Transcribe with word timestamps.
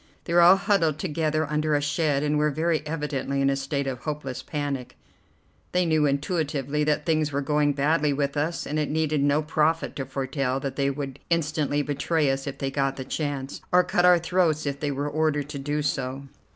They 0.23 0.33
were 0.33 0.41
all 0.41 0.55
huddled 0.55 0.97
together 0.97 1.45
under 1.47 1.75
a 1.75 1.79
shed, 1.81 2.23
and 2.23 2.39
were 2.39 2.49
very 2.49 2.81
evidently 2.87 3.39
in 3.39 3.51
a 3.51 3.55
state 3.55 3.85
of 3.85 3.99
hopeless 3.99 4.41
panic. 4.41 4.97
They 5.73 5.85
knew 5.85 6.07
intuitively 6.07 6.83
that 6.85 7.05
things 7.05 7.31
were 7.31 7.41
going 7.43 7.73
badly 7.73 8.11
with 8.11 8.35
us, 8.35 8.65
and 8.65 8.79
it 8.79 8.89
needed 8.89 9.21
no 9.21 9.43
prophet 9.43 9.95
to 9.97 10.07
foretell 10.07 10.59
that 10.61 10.75
they 10.75 10.89
would 10.89 11.19
instantly 11.29 11.83
betray 11.83 12.31
us 12.31 12.47
if 12.47 12.57
they 12.57 12.71
got 12.71 12.95
the 12.95 13.05
chance, 13.05 13.61
or 13.71 13.83
cut 13.83 14.03
our 14.03 14.17
throats 14.17 14.65
if 14.65 14.79
they 14.79 14.89
were 14.89 15.07
ordered 15.07 15.49
to 15.49 15.59
do 15.59 15.83
so. 15.83 16.23